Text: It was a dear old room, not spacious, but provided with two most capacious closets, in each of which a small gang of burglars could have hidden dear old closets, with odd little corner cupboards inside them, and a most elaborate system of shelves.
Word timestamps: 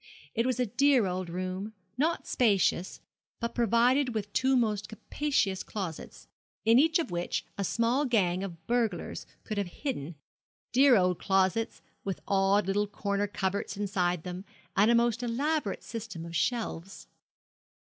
It 0.33 0.47
was 0.47 0.59
a 0.59 0.65
dear 0.65 1.05
old 1.05 1.29
room, 1.29 1.73
not 1.95 2.25
spacious, 2.25 3.01
but 3.39 3.53
provided 3.53 4.15
with 4.15 4.33
two 4.33 4.55
most 4.57 4.89
capacious 4.89 5.61
closets, 5.61 6.27
in 6.65 6.79
each 6.79 6.97
of 6.97 7.11
which 7.11 7.45
a 7.55 7.63
small 7.63 8.05
gang 8.05 8.43
of 8.43 8.65
burglars 8.65 9.27
could 9.43 9.59
have 9.59 9.67
hidden 9.67 10.15
dear 10.71 10.95
old 10.97 11.19
closets, 11.19 11.83
with 12.03 12.19
odd 12.27 12.65
little 12.65 12.87
corner 12.87 13.27
cupboards 13.27 13.77
inside 13.77 14.23
them, 14.23 14.43
and 14.75 14.89
a 14.89 14.95
most 14.95 15.21
elaborate 15.21 15.83
system 15.83 16.25
of 16.25 16.35
shelves. 16.35 17.05